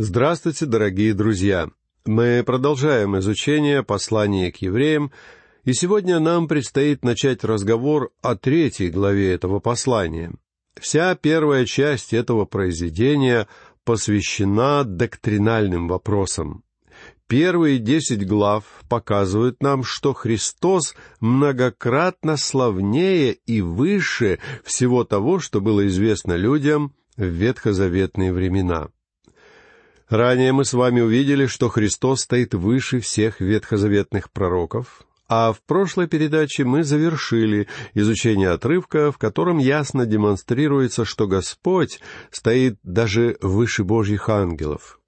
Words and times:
Здравствуйте, 0.00 0.64
дорогие 0.64 1.12
друзья! 1.12 1.70
Мы 2.06 2.44
продолжаем 2.46 3.18
изучение 3.18 3.82
послания 3.82 4.52
к 4.52 4.58
евреям, 4.58 5.10
и 5.64 5.72
сегодня 5.72 6.20
нам 6.20 6.46
предстоит 6.46 7.02
начать 7.02 7.42
разговор 7.42 8.12
о 8.22 8.36
третьей 8.36 8.90
главе 8.90 9.32
этого 9.32 9.58
послания. 9.58 10.30
Вся 10.80 11.16
первая 11.16 11.64
часть 11.66 12.12
этого 12.12 12.44
произведения 12.44 13.48
посвящена 13.82 14.84
доктринальным 14.84 15.88
вопросам. 15.88 16.62
Первые 17.26 17.80
десять 17.80 18.24
глав 18.24 18.66
показывают 18.88 19.60
нам, 19.64 19.82
что 19.82 20.14
Христос 20.14 20.94
многократно 21.18 22.36
славнее 22.36 23.32
и 23.32 23.62
выше 23.62 24.38
всего 24.62 25.02
того, 25.02 25.40
что 25.40 25.60
было 25.60 25.88
известно 25.88 26.34
людям 26.34 26.94
в 27.16 27.24
ветхозаветные 27.24 28.32
времена. 28.32 28.90
Ранее 30.08 30.52
мы 30.52 30.64
с 30.64 30.72
вами 30.72 31.02
увидели, 31.02 31.46
что 31.46 31.68
Христос 31.68 32.22
стоит 32.22 32.54
выше 32.54 33.00
всех 33.00 33.40
ветхозаветных 33.40 34.30
пророков, 34.32 35.02
а 35.28 35.52
в 35.52 35.60
прошлой 35.60 36.08
передаче 36.08 36.64
мы 36.64 36.82
завершили 36.82 37.68
изучение 37.92 38.48
отрывка, 38.48 39.12
в 39.12 39.18
котором 39.18 39.58
ясно 39.58 40.06
демонстрируется, 40.06 41.04
что 41.04 41.26
Господь 41.26 42.00
стоит 42.30 42.78
даже 42.82 43.36
выше 43.42 43.84
Божьих 43.84 44.30
ангелов. 44.30 44.98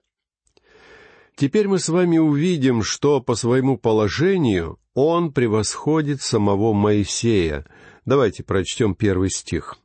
Теперь 1.35 1.67
мы 1.67 1.79
с 1.79 1.89
вами 1.89 2.19
увидим, 2.19 2.83
что 2.83 3.21
по 3.21 3.33
своему 3.33 3.77
положению 3.77 4.77
Он 4.93 5.33
превосходит 5.33 6.21
самого 6.21 6.73
Моисея. 6.73 7.65
Давайте 8.05 8.43
прочтем 8.43 8.93
первый 8.93 9.31
стих. 9.31 9.77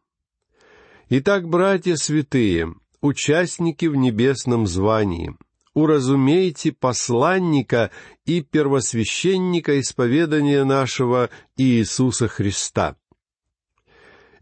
«Итак, 1.08 1.48
братья 1.48 1.94
святые, 1.94 2.74
участники 3.00 3.86
в 3.86 3.96
небесном 3.96 4.66
звании. 4.66 5.34
Уразумейте 5.74 6.72
посланника 6.72 7.90
и 8.24 8.40
первосвященника 8.40 9.78
исповедания 9.78 10.64
нашего 10.64 11.28
Иисуса 11.56 12.28
Христа. 12.28 12.96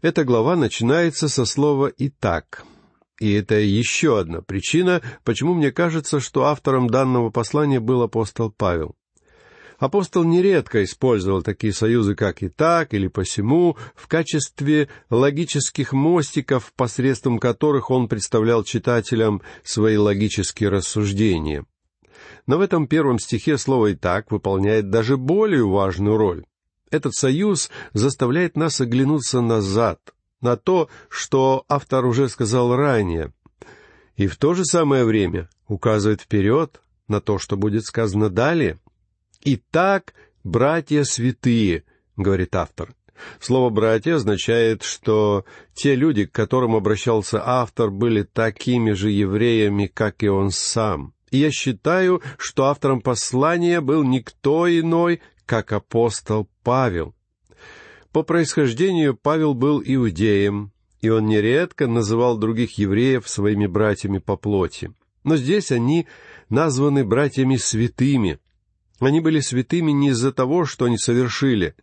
Эта 0.01 0.23
глава 0.23 0.55
начинается 0.55 1.27
со 1.27 1.45
слова 1.45 1.91
«итак». 1.97 2.63
И 3.19 3.31
это 3.31 3.55
еще 3.55 4.19
одна 4.19 4.41
причина, 4.41 5.01
почему 5.23 5.53
мне 5.53 5.71
кажется, 5.71 6.19
что 6.19 6.45
автором 6.45 6.89
данного 6.89 7.29
послания 7.29 7.79
был 7.79 8.01
апостол 8.01 8.51
Павел. 8.51 8.95
Апостол 9.77 10.23
нередко 10.23 10.83
использовал 10.83 11.41
такие 11.41 11.73
союзы, 11.73 12.15
как 12.15 12.41
«и 12.41 12.49
так» 12.49 12.93
или 12.93 13.07
«посему», 13.07 13.77
в 13.95 14.07
качестве 14.07 14.87
логических 15.09 15.91
мостиков, 15.91 16.71
посредством 16.75 17.39
которых 17.39 17.91
он 17.91 18.07
представлял 18.07 18.63
читателям 18.63 19.41
свои 19.63 19.97
логические 19.97 20.69
рассуждения. 20.69 21.65
Но 22.47 22.57
в 22.57 22.61
этом 22.61 22.87
первом 22.87 23.19
стихе 23.19 23.57
слово 23.57 23.87
«и 23.87 23.95
так» 23.95 24.31
выполняет 24.31 24.89
даже 24.89 25.17
более 25.17 25.67
важную 25.67 26.17
роль. 26.17 26.45
Этот 26.89 27.13
союз 27.13 27.69
заставляет 27.93 28.55
нас 28.55 28.79
оглянуться 28.79 29.41
назад, 29.41 29.99
на 30.39 30.55
то, 30.55 30.89
что 31.09 31.65
автор 31.67 32.05
уже 32.05 32.29
сказал 32.29 32.75
ранее, 32.75 33.33
и 34.15 34.27
в 34.27 34.37
то 34.37 34.53
же 34.53 34.63
самое 34.63 35.03
время 35.03 35.49
указывает 35.67 36.21
вперед 36.21 36.79
на 37.09 37.19
то, 37.19 37.39
что 37.39 37.57
будет 37.57 37.83
сказано 37.83 38.29
далее— 38.29 38.79
«Итак, 39.47 40.15
братья 40.43 41.03
святые»,— 41.03 41.83
говорит 42.17 42.55
автор. 42.55 42.95
Слово 43.39 43.69
«братья» 43.69 44.15
означает, 44.15 44.81
что 44.81 45.45
те 45.75 45.93
люди, 45.93 46.25
к 46.25 46.31
которым 46.31 46.75
обращался 46.75 47.43
автор, 47.45 47.91
были 47.91 48.23
такими 48.23 48.93
же 48.93 49.11
евреями, 49.11 49.85
как 49.85 50.23
и 50.23 50.27
он 50.27 50.49
сам. 50.49 51.13
И 51.29 51.37
я 51.37 51.51
считаю, 51.51 52.23
что 52.39 52.65
автором 52.65 53.01
послания 53.01 53.81
был 53.81 54.03
никто 54.03 54.67
иной, 54.67 55.21
как 55.45 55.73
апостол 55.73 56.49
Павел. 56.63 57.13
По 58.11 58.23
происхождению 58.23 59.15
Павел 59.15 59.53
был 59.53 59.79
иудеем, 59.85 60.71
и 61.01 61.09
он 61.09 61.27
нередко 61.27 61.85
называл 61.85 62.37
других 62.39 62.79
евреев 62.79 63.29
своими 63.29 63.67
братьями 63.67 64.17
по 64.17 64.37
плоти. 64.37 64.91
Но 65.23 65.37
здесь 65.37 65.71
они 65.71 66.07
названы 66.49 67.05
братьями 67.05 67.57
святыми, 67.57 68.39
они 68.99 69.19
были 69.19 69.39
святыми 69.39 69.91
не 69.91 70.09
из-за 70.09 70.31
того, 70.31 70.65
что 70.65 70.85
они 70.85 70.97
совершили, 70.97 71.75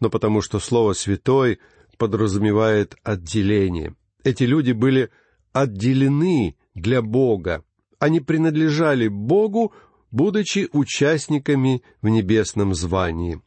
но 0.00 0.10
потому 0.10 0.42
что 0.42 0.58
слово 0.58 0.92
«святой» 0.92 1.58
подразумевает 1.96 2.96
отделение. 3.02 3.94
Эти 4.24 4.42
люди 4.42 4.72
были 4.72 5.10
отделены 5.52 6.56
для 6.74 7.00
Бога. 7.00 7.64
Они 7.98 8.20
принадлежали 8.20 9.08
Богу, 9.08 9.72
будучи 10.10 10.68
участниками 10.72 11.82
в 12.02 12.08
небесном 12.08 12.74
звании. 12.74 13.40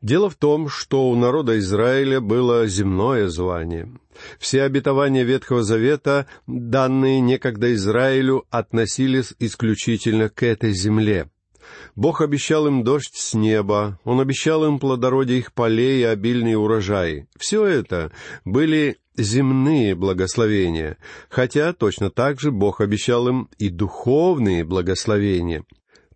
Дело 0.00 0.30
в 0.30 0.36
том, 0.36 0.70
что 0.70 1.10
у 1.10 1.16
народа 1.16 1.58
Израиля 1.58 2.20
было 2.22 2.66
земное 2.66 3.28
звание. 3.28 3.92
Все 4.38 4.62
обетования 4.62 5.24
Ветхого 5.24 5.62
Завета, 5.62 6.26
данные 6.46 7.20
некогда 7.20 7.74
Израилю, 7.74 8.46
относились 8.48 9.34
исключительно 9.38 10.30
к 10.30 10.42
этой 10.42 10.72
земле. 10.72 11.28
Бог 11.96 12.20
обещал 12.20 12.66
им 12.66 12.84
дождь 12.84 13.14
с 13.14 13.34
неба, 13.34 13.98
Он 14.04 14.20
обещал 14.20 14.64
им 14.64 14.78
плодородие 14.78 15.38
их 15.38 15.52
полей 15.52 16.00
и 16.00 16.04
обильные 16.04 16.56
урожаи. 16.56 17.26
Все 17.38 17.64
это 17.64 18.12
были 18.44 18.98
земные 19.16 19.94
благословения, 19.94 20.96
хотя 21.28 21.72
точно 21.72 22.10
так 22.10 22.40
же 22.40 22.50
Бог 22.50 22.80
обещал 22.80 23.28
им 23.28 23.48
и 23.58 23.68
духовные 23.68 24.64
благословения. 24.64 25.64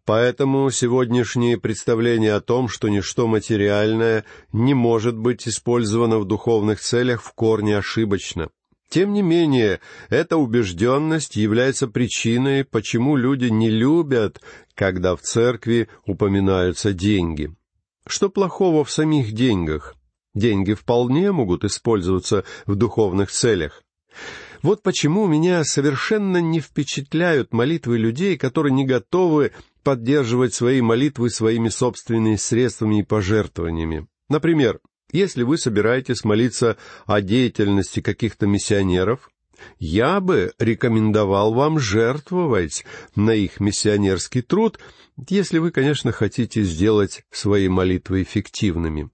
Поэтому 0.05 0.71
сегодняшнее 0.71 1.59
представление 1.59 2.35
о 2.35 2.43
том, 2.43 2.69
что 2.69 2.89
ничто 2.89 3.27
материальное 3.27 4.25
не 4.53 4.75
может 4.75 5.17
быть 5.17 5.49
использовано 5.49 6.19
в 6.19 6.27
духовных 6.27 6.81
целях, 6.81 7.23
в 7.23 7.33
корне 7.33 7.79
ошибочно. 7.79 8.51
Тем 8.95 9.13
не 9.13 9.23
менее, 9.23 9.81
эта 10.09 10.37
убежденность 10.37 11.35
является 11.35 11.89
причиной, 11.89 12.65
почему 12.65 13.17
люди 13.17 13.47
не 13.47 13.69
любят, 13.69 14.41
когда 14.77 15.17
в 15.17 15.21
церкви 15.21 15.89
упоминаются 16.07 16.93
деньги. 16.93 17.53
Что 18.07 18.29
плохого 18.29 18.85
в 18.85 18.93
самих 18.93 19.33
деньгах? 19.33 19.97
Деньги 20.33 20.75
вполне 20.75 21.33
могут 21.33 21.65
использоваться 21.65 22.45
в 22.67 22.77
духовных 22.77 23.33
целях. 23.33 23.83
Вот 24.63 24.85
почему 24.85 25.27
меня 25.27 25.65
совершенно 25.65 26.37
не 26.37 26.61
впечатляют 26.61 27.53
молитвы 27.53 27.99
людей, 27.99 28.39
которые 28.39 28.73
не 28.73 28.85
готовы 28.85 29.51
поддерживать 29.83 30.55
свои 30.55 30.81
молитвы 30.81 31.31
своими 31.31 31.69
собственными 31.69 32.37
средствами 32.37 33.01
и 33.01 33.05
пожертвованиями. 33.05 34.07
Например, 34.29 34.79
если 35.15 35.45
вы 35.45 35.59
собираетесь 35.59 36.25
молиться 36.25 36.77
о 37.07 37.21
деятельности 37.21 38.01
каких-то 38.01 38.47
миссионеров, 38.49 39.31
я 39.79 40.21
бы 40.21 40.53
рекомендовал 40.59 41.55
вам 41.55 41.79
жертвовать 41.79 42.85
на 43.15 43.31
их 43.31 43.61
миссионерский 43.61 44.43
труд, 44.43 44.81
если 45.29 45.59
вы, 45.59 45.71
конечно, 45.71 46.11
хотите 46.11 46.63
сделать 46.65 47.25
свои 47.31 47.69
молитвы 47.69 48.23
эффективными. 48.23 49.09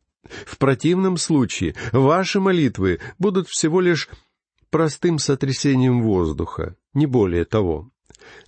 В 0.47 0.57
противном 0.57 1.19
случае 1.19 1.75
ваши 1.93 2.41
молитвы 2.41 3.01
будут 3.19 3.49
всего 3.49 3.83
лишь 3.83 4.09
простым 4.71 5.19
сотрясением 5.19 6.03
воздуха, 6.03 6.77
не 6.95 7.05
более 7.05 7.45
того. 7.45 7.91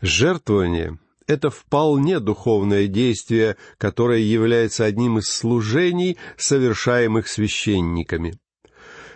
Жертвование 0.00 0.98
это 1.26 1.50
вполне 1.50 2.20
духовное 2.20 2.86
действие, 2.86 3.56
которое 3.78 4.20
является 4.20 4.84
одним 4.84 5.18
из 5.18 5.28
служений, 5.28 6.16
совершаемых 6.36 7.28
священниками. 7.28 8.38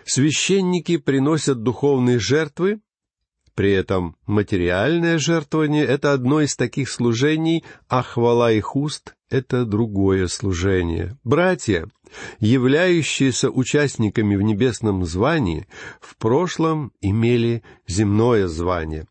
Священники 0.05 0.97
приносят 0.97 1.63
духовные 1.63 2.19
жертвы, 2.19 2.79
при 3.57 3.71
этом 3.71 4.15
материальное 4.27 5.17
жертвование— 5.17 5.83
это 5.85 6.13
одно 6.13 6.41
из 6.41 6.55
таких 6.55 6.89
служений, 6.91 7.63
а 7.89 8.03
хвала 8.03 8.51
их 8.51 8.75
уст— 8.75 9.15
это 9.31 9.65
другое 9.65 10.27
служение. 10.27 11.17
Братья, 11.23 11.89
являющиеся 12.39 13.49
участниками 13.49 14.35
в 14.35 14.43
небесном 14.43 15.05
звании, 15.05 15.67
в 15.99 16.17
прошлом 16.17 16.91
имели 17.01 17.63
земное 17.87 18.47
звание. 18.47 19.07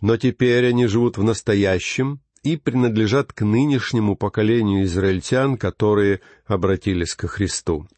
Но 0.00 0.16
теперь 0.16 0.66
они 0.66 0.86
живут 0.86 1.16
в 1.16 1.22
настоящем, 1.22 2.20
и 2.44 2.56
принадлежат 2.56 3.32
к 3.32 3.44
нынешнему 3.44 4.16
поколению 4.16 4.84
израильтян, 4.84 5.56
которые 5.56 6.20
обратились 6.46 7.14
ко 7.14 7.26
Христу. 7.26 7.88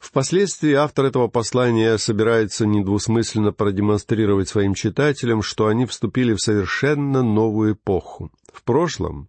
Впоследствии 0.00 0.72
автор 0.72 1.06
этого 1.06 1.28
послания 1.28 1.96
собирается 1.98 2.66
недвусмысленно 2.66 3.52
продемонстрировать 3.52 4.48
своим 4.48 4.74
читателям, 4.74 5.42
что 5.42 5.66
они 5.66 5.86
вступили 5.86 6.32
в 6.32 6.40
совершенно 6.40 7.22
новую 7.22 7.74
эпоху. 7.74 8.32
В 8.52 8.64
прошлом, 8.64 9.28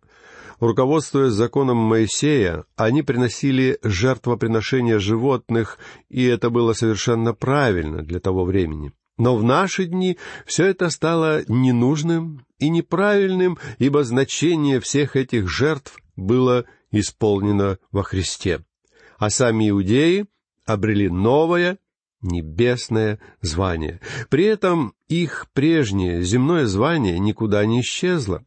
руководствуясь 0.62 1.34
законом 1.34 1.78
Моисея, 1.78 2.64
они 2.78 3.04
приносили 3.04 3.80
жертвоприношения 3.84 4.98
животных, 4.98 5.78
и 6.10 6.24
это 6.24 6.50
было 6.50 6.72
совершенно 6.72 7.34
правильно 7.34 8.02
для 8.02 8.22
того 8.22 8.46
времени. 8.46 8.94
Но 9.22 9.36
в 9.36 9.44
наши 9.44 9.86
дни 9.86 10.18
все 10.48 10.66
это 10.66 10.90
стало 10.90 11.44
ненужным 11.48 12.44
и 12.58 12.70
неправильным, 12.70 13.60
ибо 13.78 14.04
значение 14.04 14.80
всех 14.80 15.16
этих 15.16 15.48
жертв 15.48 16.00
было 16.16 16.66
исполнено 16.90 17.78
во 17.92 18.02
Христе. 18.02 18.66
А 19.20 19.30
сами 19.30 19.70
иудеи 19.70 20.26
обрели 20.66 21.08
новое 21.08 21.78
небесное 22.24 23.20
звание. 23.42 24.00
При 24.32 24.46
этом 24.46 24.96
их 25.08 25.46
прежнее 25.54 26.24
земное 26.24 26.66
звание 26.66 27.20
никуда 27.20 27.64
не 27.64 27.82
исчезло. 27.82 28.44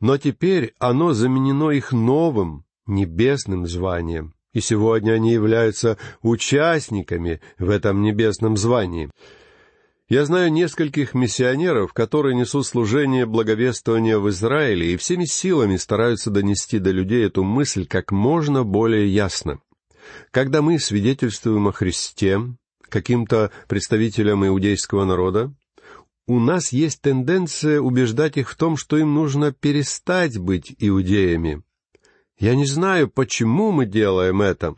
Но 0.00 0.16
теперь 0.16 0.72
оно 0.78 1.12
заменено 1.12 1.72
их 1.72 1.92
новым 1.92 2.64
небесным 2.86 3.66
званием. 3.66 4.32
И 4.54 4.62
сегодня 4.62 5.12
они 5.12 5.30
являются 5.30 5.98
участниками 6.22 7.42
в 7.58 7.68
этом 7.68 8.00
небесном 8.00 8.56
звании. 8.56 9.10
Я 10.10 10.24
знаю 10.24 10.50
нескольких 10.50 11.14
миссионеров, 11.14 11.92
которые 11.92 12.34
несут 12.34 12.66
служение 12.66 13.26
благовествования 13.26 14.18
в 14.18 14.28
Израиле 14.30 14.92
и 14.92 14.96
всеми 14.96 15.24
силами 15.24 15.76
стараются 15.76 16.32
донести 16.32 16.80
до 16.80 16.90
людей 16.90 17.24
эту 17.24 17.44
мысль 17.44 17.86
как 17.86 18.10
можно 18.10 18.64
более 18.64 19.06
ясно. 19.06 19.60
Когда 20.32 20.62
мы 20.62 20.80
свидетельствуем 20.80 21.68
о 21.68 21.72
Христе 21.72 22.40
каким-то 22.88 23.52
представителям 23.68 24.44
иудейского 24.44 25.04
народа, 25.04 25.54
у 26.26 26.40
нас 26.40 26.72
есть 26.72 27.00
тенденция 27.02 27.80
убеждать 27.80 28.36
их 28.36 28.50
в 28.50 28.56
том, 28.56 28.76
что 28.76 28.96
им 28.96 29.14
нужно 29.14 29.52
перестать 29.52 30.36
быть 30.38 30.74
иудеями. 30.80 31.62
Я 32.36 32.56
не 32.56 32.66
знаю, 32.66 33.08
почему 33.08 33.70
мы 33.70 33.86
делаем 33.86 34.42
это. 34.42 34.74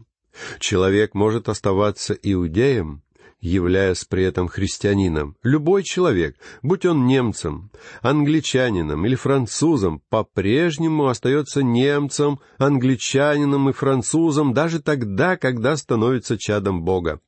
Человек 0.59 1.15
может 1.15 1.49
оставаться 1.49 2.13
иудеем, 2.13 3.03
являясь 3.43 4.05
при 4.05 4.25
этом 4.25 4.49
христианином. 4.49 5.37
Любой 5.43 5.83
человек, 5.83 6.37
будь 6.63 6.87
он 6.87 7.07
немцем, 7.07 7.71
англичанином 8.01 9.05
или 9.05 9.17
французом, 9.17 10.01
по-прежнему 10.09 11.09
остается 11.09 11.63
немцем, 11.63 12.39
англичанином 12.57 13.69
и 13.69 13.73
французом 13.73 14.55
даже 14.55 14.81
тогда, 14.81 15.37
когда 15.37 15.77
становится 15.77 16.39
чадом 16.39 16.83
Бога. 16.83 17.21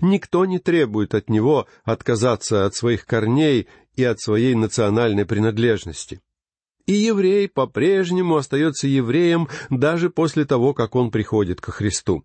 Никто 0.00 0.46
не 0.46 0.58
требует 0.58 1.14
от 1.14 1.28
него 1.28 1.66
отказаться 1.84 2.64
от 2.64 2.74
своих 2.74 3.04
корней 3.04 3.68
и 3.94 4.04
от 4.04 4.18
своей 4.20 4.54
национальной 4.54 5.26
принадлежности. 5.26 6.22
И 6.86 6.92
еврей 6.92 7.48
по-прежнему 7.48 8.36
остается 8.36 8.88
евреем 8.88 9.48
даже 9.68 10.08
после 10.08 10.46
того, 10.46 10.72
как 10.72 10.94
он 10.94 11.10
приходит 11.10 11.60
ко 11.60 11.72
Христу. 11.72 12.24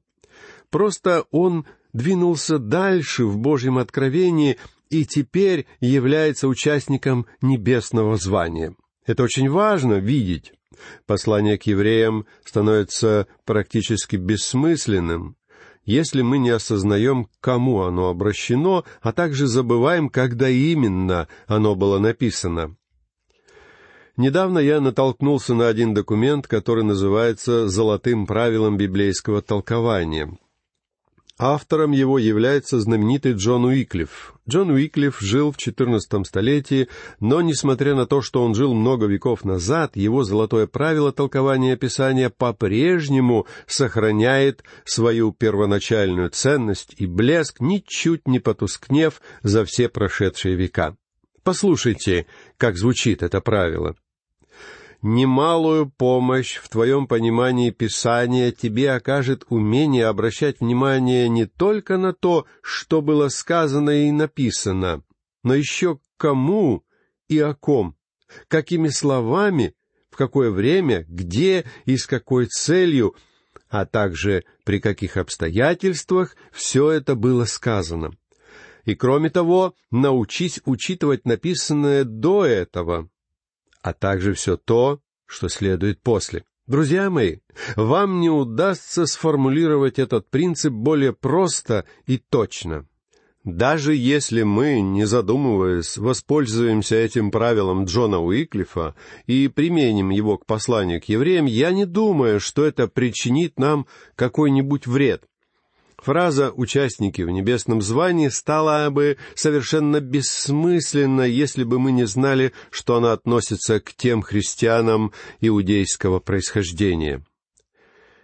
Просто 0.70 1.26
он 1.32 1.66
двинулся 1.94 2.58
дальше 2.58 3.26
в 3.26 3.38
Божьем 3.38 3.78
откровении 3.78 4.58
и 4.90 5.06
теперь 5.06 5.68
является 5.80 6.48
участником 6.48 7.26
небесного 7.42 8.18
звания. 8.18 8.76
Это 9.06 9.24
очень 9.24 9.50
важно 9.50 9.96
видеть. 9.96 10.54
Послание 11.06 11.58
к 11.58 11.64
евреям 11.64 12.26
становится 12.44 13.28
практически 13.46 14.16
бессмысленным, 14.16 15.36
если 15.86 16.22
мы 16.22 16.38
не 16.38 16.50
осознаем, 16.52 17.28
кому 17.40 17.82
оно 17.82 18.10
обращено, 18.10 18.86
а 19.02 19.14
также 19.14 19.48
забываем, 19.48 20.10
когда 20.10 20.48
именно 20.50 21.28
оно 21.48 21.76
было 21.76 21.98
написано. 22.00 22.76
Недавно 24.18 24.60
я 24.60 24.82
натолкнулся 24.82 25.56
на 25.56 25.68
один 25.68 25.94
документ, 25.94 26.48
который 26.48 26.84
называется 26.84 27.68
«Золотым 27.68 28.28
правилом 28.28 28.78
библейского 28.78 29.42
толкования». 29.42 30.38
Автором 31.44 31.90
его 31.90 32.20
является 32.20 32.80
знаменитый 32.80 33.34
Джон 33.34 33.66
Уиклиф. 33.66 34.36
Джон 34.48 34.70
Уиклиф 34.70 35.20
жил 35.20 35.52
в 35.52 35.58
XIV 35.58 36.24
столетии, 36.24 36.88
но, 37.20 37.42
несмотря 37.42 37.96
на 37.96 38.06
то, 38.06 38.22
что 38.22 38.44
он 38.44 38.54
жил 38.54 38.76
много 38.76 39.08
веков 39.08 39.44
назад, 39.44 39.96
его 39.96 40.24
золотое 40.24 40.68
правило 40.68 41.12
толкования 41.12 41.76
Писания 41.78 42.30
по-прежнему 42.30 43.48
сохраняет 43.66 44.64
свою 44.86 45.32
первоначальную 45.32 46.30
ценность 46.30 46.94
и 47.00 47.08
блеск, 47.08 47.60
ничуть 47.60 48.28
не 48.28 48.38
потускнев 48.38 49.20
за 49.42 49.66
все 49.66 49.90
прошедшие 49.90 50.56
века. 50.56 50.96
Послушайте, 51.42 52.28
как 52.58 52.78
звучит 52.78 53.24
это 53.24 53.42
правило 53.42 53.96
немалую 55.02 55.90
помощь 55.90 56.58
в 56.58 56.70
твоем 56.70 57.08
понимании 57.08 57.72
Писания 57.72 58.52
тебе 58.52 58.92
окажет 58.92 59.46
умение 59.50 60.08
обращать 60.08 60.60
внимание 60.60 61.28
не 61.30 61.46
только 61.46 61.98
на 61.98 62.14
то, 62.14 62.46
что 62.62 63.02
было 63.02 63.30
сказано 63.30 64.08
и 64.08 64.12
написано, 64.12 65.04
но 65.44 65.56
еще 65.56 66.00
кому 66.18 66.84
и 67.28 67.40
о 67.40 67.54
ком, 67.54 67.96
какими 68.48 68.90
словами, 68.90 69.74
в 70.10 70.18
какое 70.18 70.52
время, 70.52 71.06
где 71.08 71.66
и 71.86 71.98
с 71.98 72.06
какой 72.06 72.46
целью, 72.46 73.16
а 73.70 73.86
также 73.86 74.44
при 74.66 74.80
каких 74.80 75.18
обстоятельствах 75.18 76.36
все 76.52 76.92
это 76.92 77.16
было 77.16 77.46
сказано. 77.46 78.12
И 78.84 78.96
кроме 78.96 79.30
того, 79.30 79.76
научись 79.92 80.60
учитывать 80.66 81.26
написанное 81.26 82.04
до 82.04 82.46
этого, 82.46 83.10
а 83.82 83.94
также 83.94 84.34
все 84.34 84.58
то, 84.58 85.00
что 85.26 85.50
следует 85.50 86.02
после. 86.02 86.44
Друзья 86.68 87.10
мои, 87.10 87.38
вам 87.76 88.20
не 88.20 88.30
удастся 88.30 89.06
сформулировать 89.06 90.00
этот 90.00 90.30
принцип 90.30 90.74
более 90.74 91.14
просто 91.14 91.86
и 92.06 92.18
точно. 92.18 92.86
Даже 93.44 93.96
если 93.96 94.44
мы, 94.44 94.82
не 94.82 95.06
задумываясь, 95.06 95.98
воспользуемся 95.98 96.96
этим 96.96 97.32
правилом 97.32 97.86
Джона 97.86 98.22
Уиклифа 98.22 98.94
и 99.26 99.48
применим 99.48 100.12
его 100.12 100.38
к 100.38 100.46
посланию 100.46 101.02
к 101.02 101.06
евреям, 101.06 101.46
я 101.46 101.72
не 101.72 101.86
думаю, 101.86 102.40
что 102.40 102.64
это 102.64 102.88
причинит 102.88 103.58
нам 103.58 103.88
какой-нибудь 104.16 104.86
вред. 104.86 105.26
Фраза 106.02 106.52
«участники 106.52 107.22
в 107.22 107.30
небесном 107.30 107.84
звании» 107.84 108.30
стала 108.30 108.90
бы 108.90 109.18
совершенно 109.36 110.00
бессмысленна, 110.00 111.22
если 111.22 111.64
бы 111.64 111.78
мы 111.78 111.92
не 111.92 112.08
знали, 112.08 112.54
что 112.72 112.96
она 112.96 113.14
относится 113.14 113.80
к 113.80 113.94
тем 113.94 114.24
христианам 114.24 115.14
иудейского 115.42 116.20
происхождения. 116.20 117.24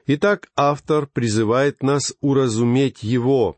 Итак, 0.07 0.49
автор 0.55 1.05
призывает 1.05 1.83
нас 1.83 2.15
уразуметь 2.19 3.03
его, 3.03 3.57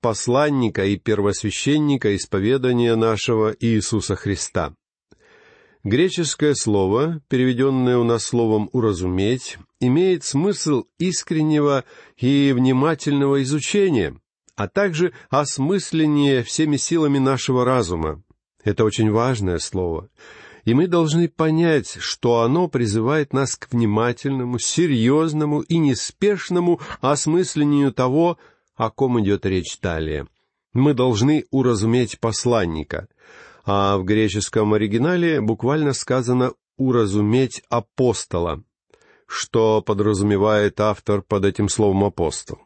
посланника 0.00 0.86
и 0.86 0.96
первосвященника 0.96 2.16
исповедания 2.16 2.96
нашего 2.96 3.54
Иисуса 3.60 4.16
Христа. 4.16 4.72
Греческое 5.84 6.54
слово, 6.54 7.20
переведенное 7.28 7.98
у 7.98 8.04
нас 8.04 8.24
словом 8.24 8.70
«уразуметь», 8.72 9.58
имеет 9.80 10.24
смысл 10.24 10.84
искреннего 10.98 11.84
и 12.16 12.52
внимательного 12.54 13.42
изучения, 13.42 14.16
а 14.56 14.68
также 14.68 15.12
осмысления 15.30 16.42
всеми 16.42 16.76
силами 16.76 17.18
нашего 17.18 17.64
разума. 17.64 18.22
Это 18.62 18.84
очень 18.84 19.10
важное 19.10 19.58
слово, 19.58 20.08
и 20.64 20.74
мы 20.74 20.86
должны 20.86 21.28
понять, 21.28 21.96
что 21.98 22.42
оно 22.42 22.68
призывает 22.68 23.32
нас 23.32 23.56
к 23.56 23.72
внимательному, 23.72 24.58
серьезному 24.58 25.60
и 25.60 25.78
неспешному 25.78 26.80
осмыслению 27.00 27.92
того, 27.92 28.38
о 28.76 28.90
ком 28.90 29.20
идет 29.20 29.46
речь 29.46 29.78
далее. 29.80 30.26
Мы 30.72 30.94
должны 30.94 31.46
уразуметь 31.50 32.20
посланника— 32.20 33.08
а 33.64 33.98
в 33.98 34.04
греческом 34.04 34.74
оригинале 34.74 35.40
буквально 35.40 35.92
сказано 35.92 36.52
«уразуметь 36.76 37.62
апостола», 37.68 38.62
что 39.30 39.80
подразумевает 39.80 40.80
автор 40.80 41.22
под 41.22 41.44
этим 41.44 41.68
словом 41.68 42.02
«апостол». 42.02 42.58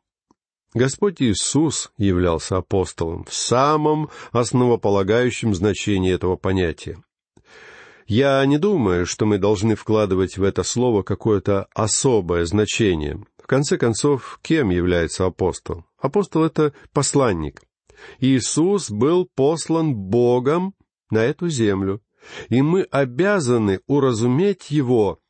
Господь 0.73 1.21
Иисус 1.21 1.92
являлся 1.99 2.56
апостолом 2.56 3.25
в 3.25 3.35
самом 3.35 4.09
основополагающем 4.33 5.54
значении 5.54 6.12
этого 6.12 6.37
понятия. 6.37 6.97
Я 8.06 8.44
не 8.47 8.56
думаю, 8.56 9.04
что 9.04 9.26
мы 9.26 9.37
должны 9.37 9.76
вкладывать 9.76 10.38
в 10.38 10.42
это 10.42 10.62
слово 10.62 11.02
какое-то 11.02 11.68
особое 11.75 12.47
значение. 12.47 13.23
В 13.42 13.47
конце 13.47 13.76
концов, 13.76 14.40
кем 14.42 14.71
является 14.71 15.26
апостол? 15.26 15.85
Апостол— 15.99 16.44
это 16.44 16.73
посланник. 16.94 17.61
Иисус 18.21 18.90
был 18.90 19.28
послан 19.35 19.94
Богом 19.94 20.75
на 21.11 21.18
эту 21.18 21.50
землю, 21.50 22.00
и 22.49 22.62
мы 22.62 22.83
обязаны 22.90 23.80
уразуметь 23.87 24.71
его 24.71 25.21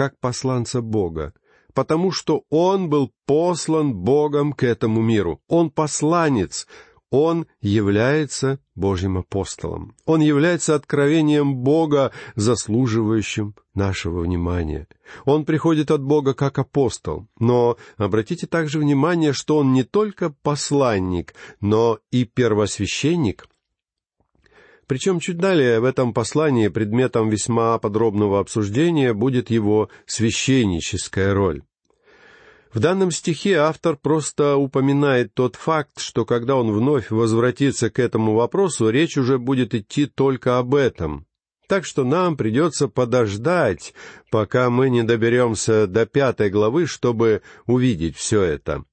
как 0.00 0.18
посланца 0.18 0.80
Бога, 0.80 1.34
потому 1.74 2.10
что 2.10 2.44
он 2.48 2.88
был 2.88 3.12
послан 3.26 3.92
Богом 3.92 4.54
к 4.54 4.62
этому 4.62 5.02
миру. 5.02 5.42
Он 5.46 5.68
посланец, 5.68 6.66
он 7.10 7.46
является 7.60 8.60
Божьим 8.74 9.18
апостолом. 9.18 9.94
Он 10.06 10.22
является 10.22 10.74
откровением 10.74 11.56
Бога, 11.56 12.12
заслуживающим 12.34 13.54
нашего 13.74 14.22
внимания. 14.22 14.88
Он 15.26 15.44
приходит 15.44 15.90
от 15.90 16.02
Бога 16.02 16.32
как 16.32 16.58
апостол. 16.58 17.28
Но 17.38 17.76
обратите 17.98 18.46
также 18.46 18.78
внимание, 18.78 19.34
что 19.34 19.58
он 19.58 19.74
не 19.74 19.82
только 19.82 20.30
посланник, 20.42 21.34
но 21.60 21.98
и 22.10 22.24
первосвященник 22.24 23.49
Причем 24.90 25.20
чуть 25.20 25.38
далее 25.38 25.78
в 25.78 25.84
этом 25.84 26.12
послании 26.12 26.66
предметом 26.66 27.28
весьма 27.30 27.78
подробного 27.78 28.40
обсуждения 28.40 29.14
будет 29.14 29.48
его 29.48 29.88
священническая 30.04 31.32
роль. 31.32 31.62
В 32.74 32.80
данном 32.80 33.12
стихе 33.12 33.58
автор 33.58 33.96
просто 33.96 34.56
упоминает 34.56 35.32
тот 35.32 35.54
факт, 35.54 36.00
что 36.00 36.24
когда 36.24 36.56
он 36.56 36.72
вновь 36.72 37.12
возвратится 37.12 37.88
к 37.88 38.00
этому 38.00 38.34
вопросу, 38.34 38.88
речь 38.88 39.16
уже 39.16 39.38
будет 39.38 39.76
идти 39.76 40.06
только 40.06 40.58
об 40.58 40.74
этом. 40.74 41.24
Так 41.68 41.84
что 41.84 42.02
нам 42.02 42.36
придется 42.36 42.88
подождать, 42.88 43.94
пока 44.28 44.70
мы 44.70 44.90
не 44.90 45.04
доберемся 45.04 45.86
до 45.86 46.04
пятой 46.04 46.50
главы, 46.50 46.86
чтобы 46.86 47.42
увидеть 47.64 48.16
все 48.16 48.42
это. 48.42 48.84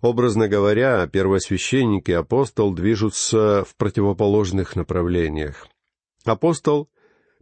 Образно 0.00 0.46
говоря, 0.46 1.06
первосвященник 1.08 2.08
и 2.08 2.12
апостол 2.12 2.72
движутся 2.72 3.64
в 3.64 3.74
противоположных 3.76 4.76
направлениях. 4.76 5.66
Апостол, 6.24 6.88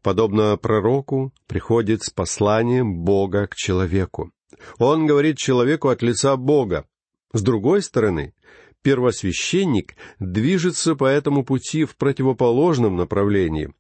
подобно 0.02 0.56
пророку, 0.56 1.34
приходит 1.46 2.02
с 2.02 2.10
посланием 2.10 3.04
Бога 3.04 3.46
к 3.46 3.54
человеку. 3.54 4.32
Он 4.78 5.06
говорит 5.06 5.36
человеку 5.36 5.88
от 5.88 6.00
лица 6.02 6.36
Бога. 6.36 6.86
С 7.34 7.42
другой 7.42 7.82
стороны, 7.82 8.32
первосвященник 8.80 9.94
движется 10.18 10.94
по 10.94 11.04
этому 11.04 11.44
пути 11.44 11.84
в 11.84 11.96
противоположном 11.96 12.96
направлении. 12.96 13.74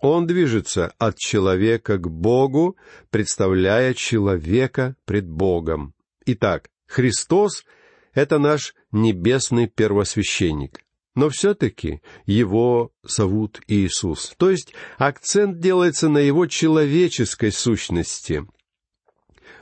Он 0.00 0.26
движется 0.26 0.92
от 0.98 1.16
человека 1.16 1.96
к 1.96 2.10
Богу, 2.10 2.76
представляя 3.10 3.94
человека 3.94 4.96
пред 5.06 5.26
Богом. 5.26 5.94
Итак, 6.26 6.68
Христос— 6.86 7.64
это 8.18 8.40
наш 8.40 8.74
небесный 8.90 9.68
первосвященник. 9.68 10.80
Но 11.14 11.28
все-таки 11.28 12.00
его 12.26 12.90
зовут 13.04 13.60
Иисус. 13.68 14.34
То 14.38 14.50
есть 14.50 14.74
акцент 14.98 15.60
делается 15.60 16.08
на 16.08 16.18
его 16.18 16.46
человеческой 16.46 17.52
сущности. 17.52 18.44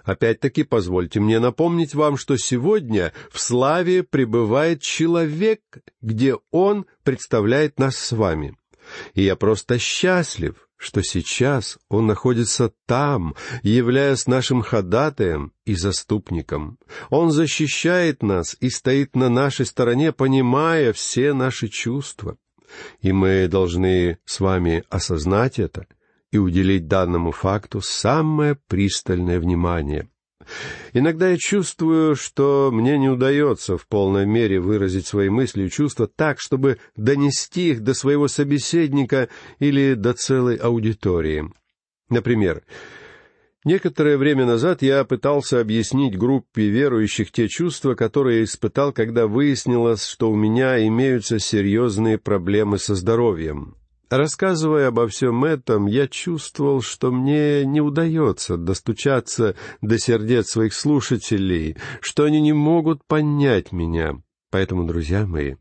Опять-таки, 0.04 0.62
позвольте 0.62 1.20
мне 1.20 1.38
напомнить 1.38 1.94
вам, 1.94 2.16
что 2.16 2.38
сегодня 2.38 3.12
в 3.30 3.40
славе 3.40 4.02
пребывает 4.02 4.80
человек, 4.80 5.60
где 6.00 6.36
он 6.50 6.86
представляет 7.02 7.78
нас 7.78 7.96
с 7.96 8.12
вами. 8.12 8.56
И 9.12 9.22
я 9.22 9.36
просто 9.36 9.78
счастлив, 9.78 10.65
что 10.76 11.02
сейчас 11.02 11.78
Он 11.88 12.06
находится 12.06 12.72
там, 12.86 13.34
являясь 13.62 14.26
нашим 14.26 14.62
ходатаем 14.62 15.52
и 15.64 15.74
заступником. 15.74 16.78
Он 17.10 17.30
защищает 17.30 18.22
нас 18.22 18.56
и 18.60 18.70
стоит 18.70 19.16
на 19.16 19.28
нашей 19.28 19.66
стороне, 19.66 20.12
понимая 20.12 20.92
все 20.92 21.32
наши 21.32 21.68
чувства. 21.68 22.36
И 23.00 23.12
мы 23.12 23.48
должны 23.48 24.18
с 24.24 24.40
вами 24.40 24.84
осознать 24.90 25.58
это 25.58 25.86
и 26.30 26.38
уделить 26.38 26.88
данному 26.88 27.30
факту 27.30 27.80
самое 27.80 28.56
пристальное 28.68 29.40
внимание— 29.40 30.08
Иногда 30.92 31.30
я 31.30 31.36
чувствую, 31.36 32.16
что 32.16 32.70
мне 32.72 32.98
не 32.98 33.08
удается 33.08 33.76
в 33.76 33.86
полной 33.86 34.26
мере 34.26 34.60
выразить 34.60 35.06
свои 35.06 35.28
мысли 35.28 35.64
и 35.64 35.70
чувства 35.70 36.06
так, 36.06 36.40
чтобы 36.40 36.78
донести 36.96 37.70
их 37.70 37.82
до 37.82 37.94
своего 37.94 38.28
собеседника 38.28 39.28
или 39.58 39.94
до 39.94 40.12
целой 40.12 40.56
аудитории. 40.56 41.50
Например, 42.08 42.62
некоторое 43.64 44.16
время 44.16 44.46
назад 44.46 44.82
я 44.82 45.04
пытался 45.04 45.60
объяснить 45.60 46.16
группе 46.16 46.68
верующих 46.68 47.32
те 47.32 47.48
чувства, 47.48 47.94
которые 47.94 48.44
испытал, 48.44 48.92
когда 48.92 49.26
выяснилось, 49.26 50.06
что 50.06 50.30
у 50.30 50.36
меня 50.36 50.86
имеются 50.86 51.38
серьезные 51.38 52.18
проблемы 52.18 52.78
со 52.78 52.94
здоровьем. 52.94 53.76
Рассказывая 54.08 54.88
обо 54.88 55.08
всем 55.08 55.44
этом, 55.44 55.86
я 55.86 56.06
чувствовал, 56.06 56.80
что 56.80 57.10
мне 57.10 57.64
не 57.64 57.80
удается 57.80 58.56
достучаться 58.56 59.56
до 59.80 59.98
сердец 59.98 60.50
своих 60.50 60.74
слушателей, 60.74 61.76
что 62.00 62.24
они 62.24 62.40
не 62.40 62.52
могут 62.52 63.04
понять 63.04 63.72
меня. 63.72 64.20
Поэтому, 64.50 64.86
друзья 64.86 65.26
мои, 65.26 65.56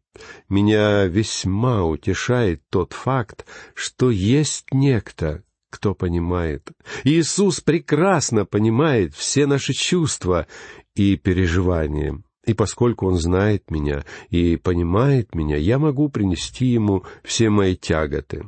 меня 0.47 1.05
весьма 1.05 1.83
утешает 1.83 2.61
тот 2.69 2.93
факт, 2.93 3.45
что 3.73 4.11
есть 4.11 4.67
некто, 4.71 5.43
кто 5.71 5.95
понимает. 5.95 6.69
Иисус 7.03 7.61
прекрасно 7.61 8.45
понимает 8.45 9.15
все 9.15 9.47
наши 9.47 9.73
чувства 9.73 10.45
и 10.93 11.17
переживания. 11.17 12.21
И 12.45 12.53
поскольку 12.53 13.07
Он 13.07 13.17
знает 13.17 13.71
меня 13.71 14.05
и 14.29 14.55
понимает 14.57 15.33
меня, 15.35 15.57
я 15.57 15.79
могу 15.79 16.09
принести 16.09 16.65
Ему 16.65 17.03
все 17.23 17.49
мои 17.49 17.75
тяготы. 17.75 18.45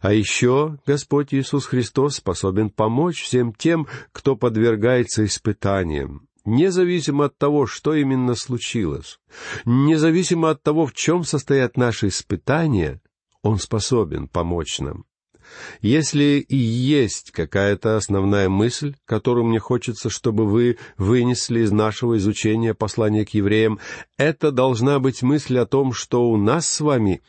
А 0.00 0.12
еще 0.12 0.78
Господь 0.86 1.34
Иисус 1.34 1.66
Христос 1.66 2.16
способен 2.16 2.70
помочь 2.70 3.22
всем 3.22 3.52
тем, 3.52 3.86
кто 4.12 4.36
подвергается 4.36 5.24
испытаниям, 5.24 6.28
независимо 6.44 7.26
от 7.26 7.36
того, 7.36 7.66
что 7.66 7.94
именно 7.94 8.34
случилось, 8.34 9.18
независимо 9.64 10.50
от 10.50 10.62
того, 10.62 10.86
в 10.86 10.94
чем 10.94 11.24
состоят 11.24 11.76
наши 11.76 12.08
испытания, 12.08 13.00
Он 13.42 13.58
способен 13.58 14.28
помочь 14.28 14.78
нам. 14.78 15.04
Если 15.80 16.44
и 16.48 16.56
есть 16.56 17.30
какая-то 17.30 17.96
основная 17.96 18.48
мысль, 18.48 18.94
которую 19.04 19.46
мне 19.46 19.58
хочется, 19.58 20.10
чтобы 20.10 20.46
вы 20.46 20.78
вынесли 20.96 21.60
из 21.60 21.72
нашего 21.72 22.16
изучения 22.16 22.74
послания 22.74 23.24
к 23.24 23.30
евреям, 23.30 23.78
это 24.16 24.50
должна 24.50 24.98
быть 24.98 25.22
мысль 25.22 25.58
о 25.58 25.66
том, 25.66 25.92
что 25.92 26.28
у 26.28 26.36
нас 26.36 26.66
с 26.66 26.80
вами 26.80 27.22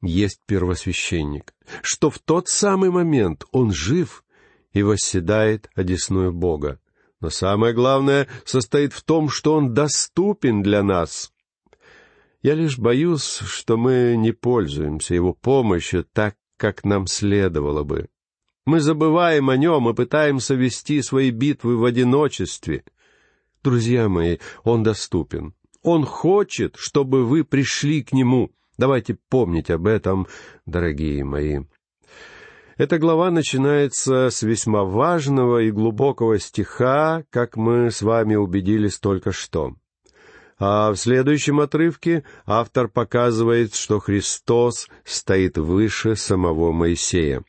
есть 0.00 0.40
первосвященник, 0.46 1.54
что 1.82 2.10
в 2.10 2.18
тот 2.18 2.48
самый 2.48 2.90
момент 2.90 3.44
он 3.50 3.72
жив 3.72 4.24
и 4.72 4.82
восседает 4.82 5.70
одесную 5.74 6.32
Бога. 6.32 6.80
Но 7.20 7.30
самое 7.30 7.74
главное 7.74 8.28
состоит 8.44 8.92
в 8.92 9.02
том, 9.02 9.28
что 9.28 9.54
он 9.54 9.74
доступен 9.74 10.62
для 10.62 10.82
нас. 10.82 11.32
Я 12.42 12.54
лишь 12.54 12.78
боюсь, 12.78 13.40
что 13.44 13.76
мы 13.76 14.14
не 14.16 14.30
пользуемся 14.30 15.14
его 15.14 15.34
помощью 15.34 16.04
так, 16.04 16.36
как 16.58 16.84
нам 16.84 17.06
следовало 17.06 17.84
бы. 17.84 18.08
Мы 18.66 18.80
забываем 18.80 19.48
о 19.48 19.56
нем 19.56 19.88
и 19.88 19.94
пытаемся 19.94 20.54
вести 20.54 21.00
свои 21.00 21.30
битвы 21.30 21.78
в 21.78 21.86
одиночестве. 21.86 22.84
Друзья 23.64 24.10
мои, 24.10 24.36
он 24.64 24.82
доступен. 24.82 25.54
Он 25.82 26.04
хочет, 26.04 26.76
чтобы 26.76 27.24
вы 27.24 27.44
пришли 27.44 28.02
к 28.02 28.12
нему. 28.12 28.50
Давайте 28.76 29.16
помнить 29.30 29.70
об 29.70 29.86
этом, 29.86 30.26
дорогие 30.66 31.24
мои. 31.24 31.60
Эта 32.76 32.98
глава 32.98 33.30
начинается 33.30 34.28
с 34.30 34.42
весьма 34.42 34.84
важного 34.84 35.62
и 35.62 35.70
глубокого 35.70 36.38
стиха, 36.38 37.24
как 37.30 37.56
мы 37.56 37.90
с 37.90 38.02
вами 38.02 38.34
убедились 38.36 38.98
только 38.98 39.32
что. 39.32 39.74
А 40.58 40.90
в 40.90 40.96
следующем 40.96 41.60
отрывке 41.60 42.24
автор 42.44 42.88
показывает, 42.88 43.74
что 43.74 44.00
Христос 44.00 44.88
стоит 45.04 45.56
выше 45.56 46.16
самого 46.16 46.72
Моисея. 46.72 47.44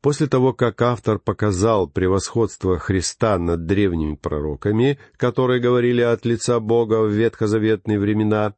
После 0.00 0.28
того, 0.28 0.52
как 0.52 0.80
автор 0.80 1.18
показал 1.18 1.88
превосходство 1.88 2.78
Христа 2.78 3.36
над 3.38 3.66
древними 3.66 4.14
пророками, 4.14 4.98
которые 5.16 5.60
говорили 5.60 6.00
от 6.00 6.24
лица 6.24 6.58
Бога 6.60 7.02
в 7.02 7.10
ветхозаветные 7.10 7.98
времена, 7.98 8.54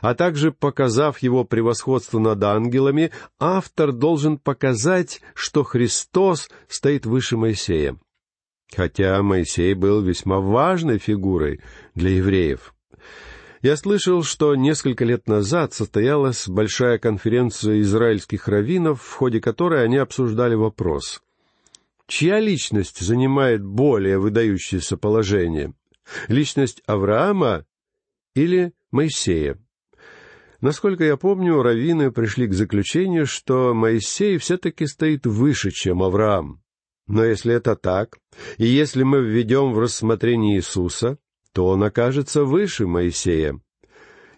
а 0.00 0.14
также 0.14 0.50
показав 0.50 1.18
его 1.18 1.44
превосходство 1.44 2.18
над 2.18 2.42
ангелами, 2.42 3.10
автор 3.38 3.92
должен 3.92 4.38
показать, 4.38 5.20
что 5.34 5.62
Христос 5.62 6.48
стоит 6.68 7.04
выше 7.04 7.36
Моисея 7.36 7.98
хотя 8.74 9.22
Моисей 9.22 9.74
был 9.74 10.02
весьма 10.02 10.40
важной 10.40 10.98
фигурой 10.98 11.60
для 11.94 12.10
евреев. 12.10 12.74
Я 13.60 13.76
слышал, 13.76 14.22
что 14.22 14.54
несколько 14.54 15.04
лет 15.04 15.26
назад 15.26 15.74
состоялась 15.74 16.48
большая 16.48 16.98
конференция 16.98 17.80
израильских 17.80 18.46
раввинов, 18.46 19.02
в 19.02 19.14
ходе 19.14 19.40
которой 19.40 19.84
они 19.84 19.96
обсуждали 19.96 20.54
вопрос, 20.54 21.20
чья 22.06 22.38
личность 22.38 23.00
занимает 23.00 23.64
более 23.64 24.18
выдающееся 24.18 24.96
положение, 24.96 25.74
личность 26.28 26.82
Авраама 26.86 27.66
или 28.34 28.72
Моисея. 28.92 29.58
Насколько 30.60 31.04
я 31.04 31.16
помню, 31.16 31.60
раввины 31.62 32.12
пришли 32.12 32.46
к 32.46 32.52
заключению, 32.52 33.26
что 33.26 33.74
Моисей 33.74 34.38
все-таки 34.38 34.86
стоит 34.86 35.26
выше, 35.26 35.70
чем 35.70 36.02
Авраам. 36.02 36.62
Но 37.08 37.24
если 37.24 37.54
это 37.54 37.74
так, 37.74 38.18
и 38.58 38.66
если 38.66 39.02
мы 39.02 39.22
введем 39.22 39.72
в 39.72 39.78
рассмотрение 39.78 40.58
Иисуса, 40.58 41.18
то 41.52 41.66
он 41.66 41.82
окажется 41.82 42.44
выше 42.44 42.86
Моисея. 42.86 43.58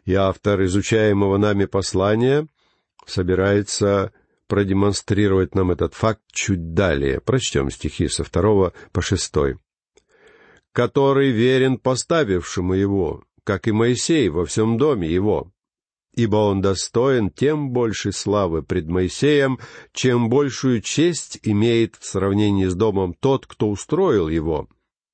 И 0.05 0.15
автор 0.15 0.63
изучаемого 0.63 1.37
нами 1.37 1.67
послания 1.67 2.47
собирается 3.07 4.13
продемонстрировать 4.47 5.55
нам 5.55 5.73
этот 5.73 5.95
факт 5.95 6.23
чуть 6.33 6.73
далее. 6.73 7.21
Прочтем 7.21 7.71
стихи 7.71 8.09
со 8.09 8.25
второго 8.25 8.73
по 8.93 9.03
шестой. 9.03 9.59
«Который 10.73 11.31
верен 11.31 11.77
поставившему 11.77 12.75
его, 12.75 13.25
как 13.43 13.67
и 13.67 13.73
Моисей 13.73 14.29
во 14.29 14.47
всем 14.47 14.79
доме 14.79 15.09
его. 15.09 15.53
Ибо 16.21 16.37
он 16.37 16.61
достоин 16.61 17.31
тем 17.31 17.71
больше 17.71 18.13
славы 18.13 18.63
пред 18.63 18.89
Моисеем, 18.89 19.59
чем 19.95 20.29
большую 20.29 20.83
честь 20.83 21.39
имеет 21.43 21.97
в 21.97 22.05
сравнении 22.05 22.67
с 22.67 22.75
домом 22.75 23.15
тот, 23.19 23.47
кто 23.47 23.71
устроил 23.71 24.29
его. 24.29 24.69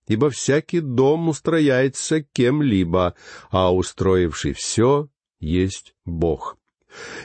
Ибо 0.08 0.30
всякий 0.30 0.80
дом 0.80 1.28
устрояется 1.28 2.22
кем-либо, 2.22 3.14
а 3.50 3.72
устроивший 3.72 4.52
все 4.52 5.08
есть 5.38 5.94
Бог. 6.04 6.56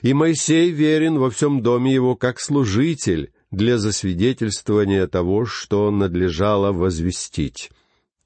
И 0.04 0.14
Моисей 0.14 0.70
верен 0.70 1.18
во 1.18 1.32
всем 1.32 1.64
доме 1.64 1.92
его 1.92 2.16
как 2.16 2.40
служитель 2.40 3.34
для 3.50 3.80
засвидетельствования 3.80 5.08
того, 5.08 5.46
что 5.48 5.90
надлежало 5.90 6.72
возвестить. 6.72 7.72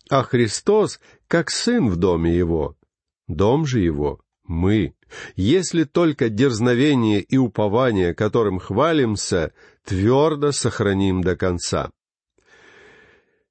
А 0.09 0.21
Христос 0.23 0.99
как 1.29 1.49
сын 1.49 1.87
в 1.87 1.95
доме 1.95 2.35
его. 2.35 2.75
Дом 3.29 3.65
же 3.65 3.79
его— 3.79 4.19
мы. 4.47 4.93
Если 5.35 5.83
только 5.83 6.29
дерзновение 6.29 7.21
и 7.21 7.37
упование, 7.37 8.13
которым 8.13 8.59
хвалимся, 8.59 9.53
твердо 9.83 10.51
сохраним 10.51 11.21
до 11.21 11.35
конца. 11.35 11.91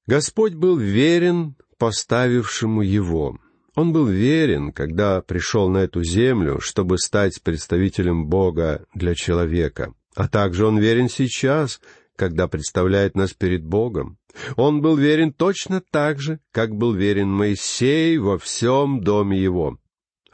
Господь 0.06 0.54
был 0.54 0.76
верен 0.76 1.56
поставившему 1.78 2.82
его. 2.82 3.38
Он 3.74 3.92
был 3.92 4.06
верен, 4.06 4.72
когда 4.72 5.20
пришел 5.20 5.68
на 5.68 5.78
эту 5.78 6.04
землю, 6.04 6.60
чтобы 6.60 6.98
стать 6.98 7.42
представителем 7.42 8.26
Бога 8.26 8.86
для 8.94 9.14
человека. 9.14 9.94
А 10.14 10.28
также 10.28 10.66
он 10.66 10.78
верен 10.78 11.08
сейчас, 11.08 11.80
когда 12.16 12.46
представляет 12.46 13.16
нас 13.16 13.32
перед 13.32 13.64
Богом. 13.64 14.18
Он 14.56 14.80
был 14.80 14.96
верен 14.96 15.32
точно 15.32 15.80
так 15.80 16.20
же, 16.20 16.40
как 16.52 16.74
был 16.74 16.92
верен 16.92 17.28
Моисей 17.28 18.18
во 18.18 18.38
всем 18.38 19.00
доме 19.00 19.40
его. 19.40 19.78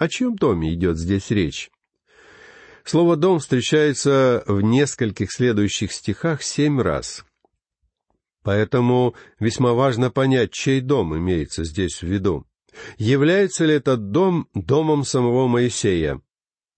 О 0.01 0.09
чьем 0.09 0.35
доме 0.35 0.73
идет 0.73 0.97
здесь 0.97 1.31
речь? 1.31 1.71
Слово 2.85 3.17
«дом» 3.17 3.39
встречается 3.39 4.43
в 4.47 4.63
нескольких 4.63 5.31
следующих 5.31 5.93
стихах 5.93 6.43
семь 6.43 6.81
раз. 6.81 7.27
Поэтому 8.43 9.15
весьма 9.39 9.75
важно 9.75 10.11
понять, 10.11 10.53
чей 10.53 10.81
дом 10.81 11.15
имеется 11.19 11.65
здесь 11.65 12.01
в 12.01 12.07
виду. 12.07 12.47
Является 12.97 13.67
ли 13.67 13.75
этот 13.75 14.11
дом 14.11 14.49
домом 14.55 15.05
самого 15.05 15.49
Моисея? 15.49 16.23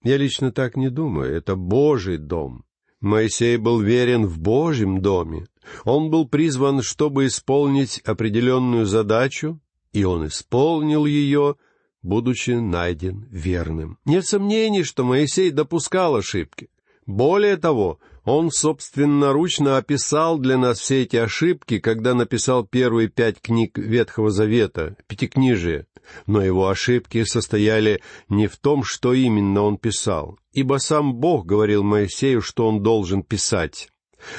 Я 0.02 0.16
лично 0.16 0.50
так 0.50 0.76
не 0.76 0.90
думаю. 0.90 1.32
Это 1.32 1.54
Божий 1.54 2.16
дом. 2.16 2.64
Моисей 3.00 3.56
был 3.56 3.80
верен 3.80 4.26
в 4.26 4.40
Божьем 4.40 5.00
доме. 5.00 5.46
Он 5.84 6.10
был 6.10 6.26
призван, 6.26 6.82
чтобы 6.82 7.26
исполнить 7.26 8.00
определенную 8.00 8.84
задачу, 8.84 9.60
и 9.92 10.02
он 10.02 10.26
исполнил 10.26 11.06
ее, 11.06 11.54
будучи 12.02 12.52
найден 12.52 13.26
верным. 13.30 13.98
Нет 14.04 14.26
сомнений, 14.26 14.82
что 14.82 15.04
Моисей 15.04 15.50
допускал 15.50 16.16
ошибки. 16.16 16.68
Более 17.06 17.56
того, 17.56 17.98
он 18.24 18.50
собственноручно 18.50 19.76
описал 19.76 20.38
для 20.38 20.56
нас 20.56 20.78
все 20.78 21.02
эти 21.02 21.16
ошибки, 21.16 21.78
когда 21.80 22.14
написал 22.14 22.64
первые 22.64 23.08
пять 23.08 23.40
книг 23.40 23.76
Ветхого 23.76 24.30
Завета, 24.30 24.96
Пятикнижие. 25.08 25.86
Но 26.26 26.42
его 26.42 26.68
ошибки 26.68 27.24
состояли 27.24 28.02
не 28.28 28.46
в 28.46 28.56
том, 28.56 28.82
что 28.84 29.14
именно 29.14 29.62
он 29.62 29.78
писал, 29.78 30.38
ибо 30.52 30.78
сам 30.78 31.14
Бог 31.14 31.46
говорил 31.46 31.82
Моисею, 31.82 32.42
что 32.42 32.68
он 32.68 32.82
должен 32.82 33.22
писать. 33.22 33.88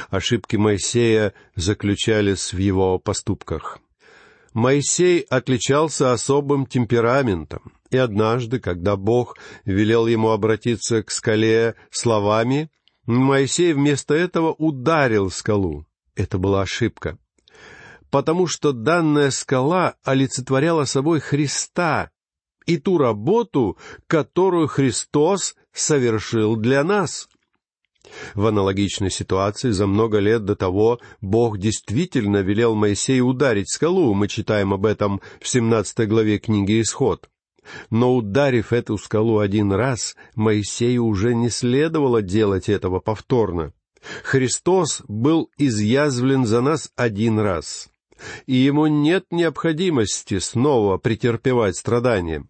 Ошибки 0.10 0.56
Моисея 0.56 1.34
заключались 1.56 2.54
в 2.54 2.58
его 2.58 3.00
поступках. 3.00 3.80
Моисей 4.54 5.22
отличался 5.22 6.14
особым 6.14 6.66
темпераментом, 6.66 7.74
и 7.90 7.98
однажды, 7.98 8.60
когда 8.60 8.96
Бог 8.96 9.38
велел 9.66 10.08
ему 10.08 10.30
обратиться 10.30 11.02
к 11.04 11.12
скале 11.12 11.76
словами, 11.90 12.70
Моисей 13.06 13.74
вместо 13.74 14.14
этого 14.14 14.54
ударил 14.54 15.30
скалу. 15.30 15.86
Это 16.16 16.38
была 16.38 16.62
ошибка. 16.62 17.18
Потому 18.12 18.46
что 18.48 18.72
данная 18.72 19.32
скала 19.32 19.96
олицетворяла 20.04 20.86
собой 20.86 21.20
Христа 21.20 22.12
и 22.66 22.78
ту 22.78 22.98
работу, 22.98 23.78
которую 24.08 24.68
Христос 24.68 25.56
совершил 25.74 26.56
для 26.56 26.84
нас. 26.84 27.28
В 28.36 28.46
аналогичной 28.46 29.12
ситуации 29.12 29.72
за 29.72 29.88
много 29.88 30.20
лет 30.20 30.46
до 30.46 30.56
того 30.56 31.00
Бог 31.22 31.58
действительно 31.58 32.38
велел 32.38 32.76
Моисею 32.76 33.28
ударить 33.28 33.70
скалу, 33.70 34.14
мы 34.14 34.28
читаем 34.28 34.74
об 34.74 34.86
этом 34.86 35.22
в 35.40 35.48
17 35.48 36.08
главе 36.08 36.40
книги 36.40 36.82
«Исход». 36.82 37.30
Но 37.90 38.16
ударив 38.16 38.74
эту 38.74 38.98
скалу 38.98 39.40
один 39.40 39.72
раз, 39.72 40.16
Моисею 40.36 41.06
уже 41.06 41.34
не 41.34 41.50
следовало 41.50 42.22
делать 42.22 42.68
этого 42.68 43.00
повторно. 43.00 43.72
Христос 44.24 45.02
был 45.08 45.50
изъязвлен 45.58 46.46
за 46.46 46.62
нас 46.62 46.92
один 46.96 47.40
раз, 47.40 47.90
и 48.48 48.56
ему 48.56 48.88
нет 48.88 49.26
необходимости 49.32 50.40
снова 50.40 50.98
претерпевать 50.98 51.78
страдания. 51.78 52.46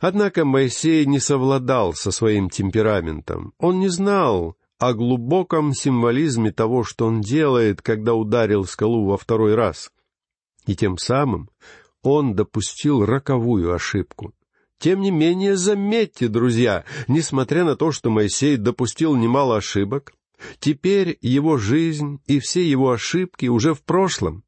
Однако 0.00 0.44
Моисей 0.44 1.06
не 1.06 1.18
совладал 1.18 1.94
со 1.94 2.10
своим 2.10 2.50
темпераментом. 2.50 3.52
Он 3.58 3.80
не 3.80 3.88
знал 3.88 4.56
о 4.78 4.92
глубоком 4.94 5.74
символизме 5.74 6.52
того, 6.52 6.84
что 6.84 7.06
он 7.06 7.20
делает, 7.20 7.82
когда 7.82 8.14
ударил 8.14 8.64
скалу 8.64 9.06
во 9.06 9.16
второй 9.16 9.54
раз. 9.54 9.90
И 10.66 10.76
тем 10.76 10.98
самым 10.98 11.50
он 12.02 12.34
допустил 12.34 13.04
роковую 13.04 13.74
ошибку. 13.74 14.32
Тем 14.78 15.00
не 15.00 15.10
менее, 15.10 15.56
заметьте, 15.56 16.28
друзья, 16.28 16.84
несмотря 17.08 17.64
на 17.64 17.74
то, 17.74 17.90
что 17.90 18.10
Моисей 18.10 18.56
допустил 18.56 19.16
немало 19.16 19.56
ошибок, 19.56 20.12
теперь 20.60 21.18
его 21.20 21.58
жизнь 21.58 22.20
и 22.26 22.38
все 22.38 22.64
его 22.64 22.92
ошибки 22.92 23.46
уже 23.46 23.74
в 23.74 23.82
прошлом. 23.82 24.44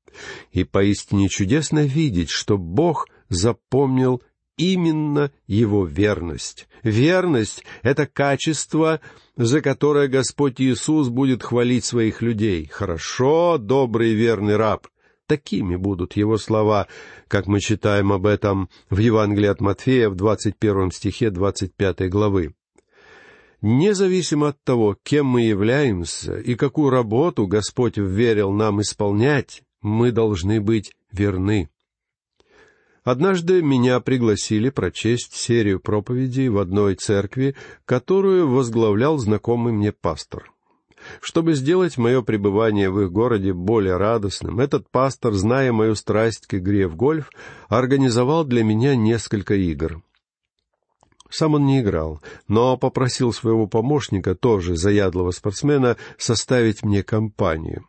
И 0.53 0.63
поистине 0.63 1.29
чудесно 1.29 1.85
видеть, 1.85 2.31
что 2.31 2.59
Бог 2.59 3.09
запомнил 3.29 4.23
именно 4.61 5.31
его 5.47 5.85
верность. 5.85 6.69
Верность— 6.83 7.65
это 7.83 8.07
качество, 8.07 9.01
за 9.37 9.61
которое 9.61 10.09
Господь 10.09 10.61
Иисус 10.61 11.09
будет 11.09 11.43
хвалить 11.43 11.85
своих 11.85 12.23
людей. 12.23 12.69
Хорошо, 12.71 13.59
добрый 13.59 14.13
верный 14.15 14.57
раб— 14.57 14.87
Такими 15.31 15.77
будут 15.77 16.17
его 16.17 16.39
слова, 16.39 16.89
как 17.29 17.47
мы 17.47 17.61
читаем 17.61 18.11
об 18.11 18.27
этом 18.27 18.69
в 18.91 18.99
Евангелии 18.99 19.47
от 19.47 19.61
Матфея 19.61 20.09
в 20.09 20.17
21 20.17 20.91
стихе 20.91 21.31
25 21.31 22.11
главы. 22.11 22.53
Независимо 23.63 24.49
от 24.49 24.65
того, 24.65 24.97
кем 25.05 25.27
мы 25.27 25.43
являемся 25.43 26.37
и 26.37 26.57
какую 26.57 26.91
работу 26.91 27.47
Господь 27.47 27.97
вверил 27.97 28.51
нам 28.51 28.81
исполнять, 28.81 29.63
мы 29.81 30.11
должны 30.11 30.61
быть 30.61 30.91
верны. 31.13 31.71
Однажды 33.03 33.63
меня 33.63 34.01
пригласили 34.01 34.69
прочесть 34.69 35.35
серию 35.35 35.81
проповедей 35.81 36.49
в 36.49 36.59
одной 36.59 36.97
церкви, 36.97 37.57
которую 37.87 38.49
возглавлял 38.49 39.17
знакомый 39.19 39.73
мне 39.73 39.93
пастор. 39.93 40.53
Чтобы 41.23 41.55
сделать 41.55 41.97
мое 41.97 42.21
пребывание 42.21 42.91
в 42.91 43.01
их 43.01 43.11
городе 43.11 43.55
более 43.55 43.97
радостным, 43.97 44.61
этот 44.61 44.91
пастор, 44.91 45.33
зная 45.33 45.73
мою 45.73 45.95
страсть 45.95 46.47
к 46.47 46.55
игре 46.55 46.89
в 46.89 46.97
гольф, 46.97 47.31
организовал 47.69 48.45
для 48.45 48.63
меня 48.63 48.95
несколько 48.97 49.55
игр. 49.55 50.03
Сам 51.31 51.55
он 51.55 51.65
не 51.65 51.81
играл, 51.81 52.21
но 52.49 52.77
попросил 52.77 53.33
своего 53.33 53.67
помощника, 53.67 54.35
тоже 54.35 54.77
заядлого 54.77 55.31
спортсмена, 55.31 55.97
составить 56.19 56.83
мне 56.83 57.03
компанию. 57.03 57.87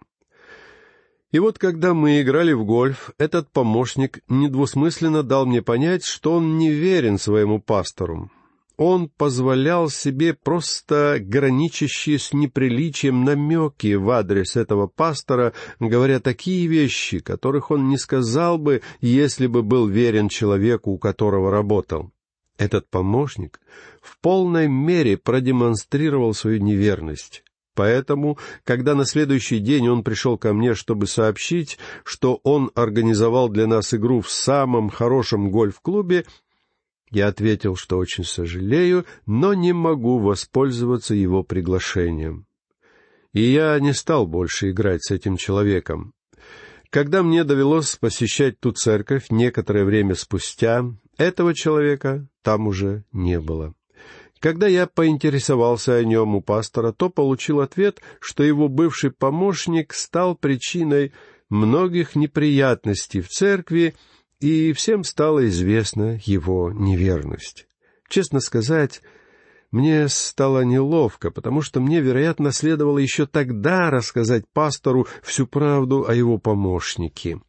И 1.31 1.39
вот 1.39 1.57
когда 1.57 1.93
мы 1.93 2.21
играли 2.21 2.51
в 2.51 2.65
гольф, 2.65 3.11
этот 3.17 3.49
помощник 3.51 4.19
недвусмысленно 4.27 5.23
дал 5.23 5.45
мне 5.45 5.61
понять, 5.61 6.03
что 6.03 6.33
он 6.33 6.57
не 6.57 6.69
верен 6.69 7.17
своему 7.17 7.61
пастору, 7.61 8.29
он 8.75 9.09
позволял 9.09 9.89
себе 9.89 10.33
просто 10.33 11.19
граничащие 11.21 12.19
с 12.19 12.33
неприличием 12.33 13.23
намеки 13.23 13.93
в 13.93 14.09
адрес 14.09 14.57
этого 14.57 14.87
пастора, 14.87 15.53
говоря 15.79 16.19
такие 16.19 16.67
вещи, 16.67 17.19
которых 17.19 17.71
он 17.71 17.87
не 17.87 17.97
сказал 17.97 18.57
бы, 18.57 18.81
если 18.99 19.47
бы 19.47 19.63
был 19.63 19.87
верен 19.87 20.27
человеку, 20.27 20.91
у 20.91 20.97
которого 20.97 21.49
работал. 21.51 22.11
Этот 22.57 22.89
помощник 22.89 23.61
в 24.01 24.19
полной 24.19 24.67
мере 24.67 25.15
продемонстрировал 25.15 26.33
свою 26.33 26.59
неверность. 26.59 27.43
Поэтому, 27.73 28.37
когда 28.63 28.95
на 28.95 29.05
следующий 29.05 29.59
день 29.59 29.87
он 29.87 30.03
пришел 30.03 30.37
ко 30.37 30.53
мне, 30.53 30.73
чтобы 30.73 31.07
сообщить, 31.07 31.77
что 32.03 32.39
он 32.43 32.71
организовал 32.75 33.47
для 33.49 33.65
нас 33.65 33.93
игру 33.93 34.21
в 34.21 34.29
самом 34.29 34.89
хорошем 34.89 35.51
гольф-клубе, 35.51 36.25
я 37.11 37.27
ответил, 37.27 37.75
что 37.75 37.97
очень 37.97 38.23
сожалею, 38.23 39.05
но 39.25 39.53
не 39.53 39.73
могу 39.73 40.19
воспользоваться 40.19 41.13
его 41.13 41.43
приглашением. 41.43 42.45
И 43.33 43.41
я 43.41 43.79
не 43.79 43.93
стал 43.93 44.27
больше 44.27 44.71
играть 44.71 45.03
с 45.03 45.11
этим 45.11 45.37
человеком. 45.37 46.13
Когда 46.89 47.23
мне 47.23 47.45
довелось 47.45 47.95
посещать 47.95 48.59
ту 48.59 48.71
церковь 48.73 49.27
некоторое 49.29 49.85
время 49.85 50.15
спустя, 50.15 50.83
этого 51.17 51.53
человека 51.53 52.27
там 52.41 52.67
уже 52.67 53.05
не 53.13 53.39
было. 53.39 53.73
Когда 54.41 54.67
я 54.67 54.87
поинтересовался 54.87 55.95
о 55.95 56.03
нем 56.03 56.35
у 56.35 56.41
пастора, 56.41 56.91
то 56.91 57.09
получил 57.09 57.61
ответ, 57.61 58.01
что 58.19 58.43
его 58.43 58.67
бывший 58.69 59.11
помощник 59.11 59.93
стал 59.93 60.35
причиной 60.35 61.13
многих 61.49 62.15
неприятностей 62.15 63.21
в 63.21 63.29
церкви, 63.29 63.93
и 64.39 64.73
всем 64.73 65.03
стала 65.03 65.47
известна 65.47 66.19
его 66.25 66.71
неверность. 66.71 67.67
Честно 68.09 68.39
сказать, 68.39 69.03
мне 69.69 70.07
стало 70.07 70.61
неловко, 70.61 71.29
потому 71.29 71.61
что 71.61 71.79
мне, 71.79 72.01
вероятно, 72.01 72.51
следовало 72.51 72.97
еще 72.97 73.27
тогда 73.27 73.91
рассказать 73.91 74.45
пастору 74.51 75.07
всю 75.21 75.45
правду 75.45 76.07
о 76.07 76.15
его 76.15 76.39
помощнике. 76.39 77.39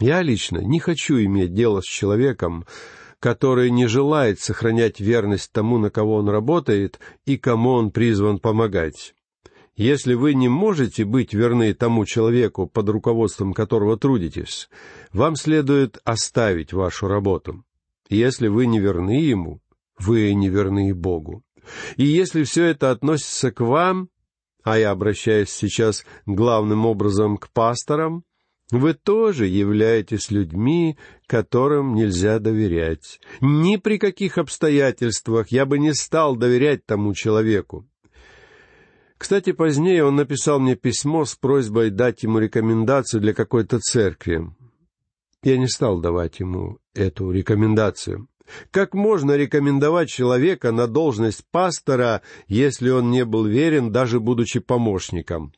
Я 0.00 0.22
лично 0.22 0.58
не 0.58 0.80
хочу 0.80 1.20
иметь 1.20 1.54
дело 1.54 1.80
с 1.80 1.84
человеком, 1.84 2.66
который 3.20 3.70
не 3.70 3.86
желает 3.86 4.40
сохранять 4.40 5.00
верность 5.00 5.52
тому, 5.52 5.78
на 5.78 5.90
кого 5.90 6.16
он 6.16 6.28
работает 6.28 6.98
и 7.26 7.36
кому 7.36 7.70
он 7.70 7.90
призван 7.90 8.38
помогать. 8.38 9.14
Если 9.76 10.14
вы 10.14 10.34
не 10.34 10.48
можете 10.48 11.04
быть 11.04 11.32
верны 11.32 11.72
тому 11.72 12.04
человеку, 12.04 12.66
под 12.66 12.88
руководством 12.88 13.52
которого 13.52 13.96
трудитесь, 13.96 14.68
вам 15.12 15.36
следует 15.36 16.00
оставить 16.04 16.72
вашу 16.72 17.06
работу. 17.06 17.64
Если 18.08 18.48
вы 18.48 18.66
не 18.66 18.80
верны 18.80 19.20
ему, 19.20 19.60
вы 19.98 20.32
не 20.34 20.48
верны 20.48 20.94
Богу. 20.94 21.44
И 21.96 22.04
если 22.04 22.42
все 22.42 22.64
это 22.64 22.90
относится 22.90 23.52
к 23.52 23.60
вам, 23.60 24.08
а 24.64 24.78
я 24.78 24.90
обращаюсь 24.90 25.50
сейчас 25.50 26.04
главным 26.26 26.86
образом 26.86 27.36
к 27.36 27.48
пасторам, 27.50 28.24
вы 28.70 28.94
тоже 28.94 29.46
являетесь 29.46 30.30
людьми, 30.30 30.98
которым 31.26 31.94
нельзя 31.94 32.38
доверять. 32.38 33.20
Ни 33.40 33.76
при 33.76 33.98
каких 33.98 34.38
обстоятельствах 34.38 35.48
я 35.50 35.64
бы 35.64 35.78
не 35.78 35.94
стал 35.94 36.36
доверять 36.36 36.84
тому 36.84 37.14
человеку. 37.14 37.86
Кстати, 39.16 39.52
позднее 39.52 40.04
он 40.04 40.16
написал 40.16 40.60
мне 40.60 40.76
письмо 40.76 41.24
с 41.24 41.34
просьбой 41.34 41.90
дать 41.90 42.22
ему 42.22 42.38
рекомендацию 42.38 43.20
для 43.20 43.34
какой-то 43.34 43.80
церкви. 43.80 44.48
Я 45.42 45.56
не 45.56 45.66
стал 45.66 46.00
давать 46.00 46.38
ему 46.40 46.78
эту 46.94 47.30
рекомендацию. 47.30 48.28
Как 48.70 48.94
можно 48.94 49.36
рекомендовать 49.36 50.08
человека 50.08 50.72
на 50.72 50.86
должность 50.86 51.44
пастора, 51.50 52.22
если 52.46 52.90
он 52.90 53.10
не 53.10 53.24
был 53.24 53.44
верен, 53.44 53.92
даже 53.92 54.20
будучи 54.20 54.60
помощником? 54.60 55.52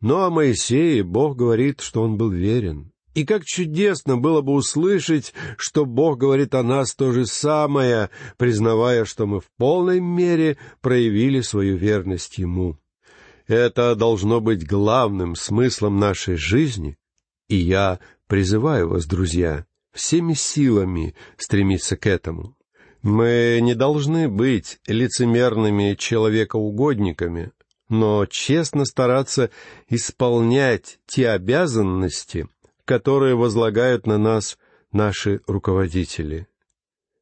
Но 0.00 0.24
о 0.24 0.30
Моисее 0.30 1.02
Бог 1.02 1.36
говорит, 1.36 1.80
что 1.80 2.02
он 2.02 2.16
был 2.16 2.30
верен. 2.30 2.92
И 3.14 3.24
как 3.24 3.44
чудесно 3.44 4.16
было 4.16 4.42
бы 4.42 4.52
услышать, 4.52 5.34
что 5.56 5.84
Бог 5.84 6.18
говорит 6.18 6.54
о 6.54 6.62
нас 6.62 6.94
то 6.94 7.10
же 7.10 7.26
самое, 7.26 8.10
признавая, 8.36 9.04
что 9.04 9.26
мы 9.26 9.40
в 9.40 9.50
полной 9.56 9.98
мере 9.98 10.56
проявили 10.80 11.40
свою 11.40 11.76
верность 11.76 12.38
Ему. 12.38 12.78
Это 13.48 13.96
должно 13.96 14.40
быть 14.40 14.64
главным 14.64 15.34
смыслом 15.34 15.98
нашей 15.98 16.36
жизни, 16.36 16.96
и 17.48 17.56
я 17.56 17.98
призываю 18.28 18.90
вас, 18.90 19.06
друзья, 19.06 19.64
всеми 19.92 20.34
силами 20.34 21.16
стремиться 21.38 21.96
к 21.96 22.06
этому. 22.06 22.54
Мы 23.02 23.58
не 23.62 23.74
должны 23.74 24.28
быть 24.28 24.78
лицемерными 24.86 25.94
человекоугодниками, 25.98 27.52
но 27.88 28.26
честно 28.26 28.84
стараться 28.84 29.50
исполнять 29.88 30.98
те 31.06 31.30
обязанности, 31.30 32.48
которые 32.84 33.34
возлагают 33.34 34.06
на 34.06 34.18
нас 34.18 34.58
наши 34.92 35.40
руководители. 35.46 36.46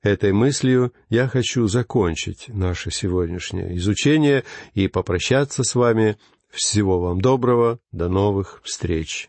Этой 0.02 0.32
мыслью 0.32 0.92
я 1.08 1.26
хочу 1.26 1.66
закончить 1.66 2.48
наше 2.48 2.90
сегодняшнее 2.90 3.76
изучение 3.76 4.44
и 4.74 4.86
попрощаться 4.86 5.64
с 5.64 5.74
вами. 5.74 6.16
Всего 6.48 7.00
вам 7.00 7.20
доброго, 7.20 7.80
до 7.90 8.08
новых 8.08 8.60
встреч. 8.62 9.28